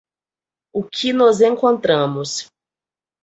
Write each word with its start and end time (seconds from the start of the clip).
O 0.73 0.83
que 0.83 1.13
nos 1.13 1.41
encontramos 1.41 2.49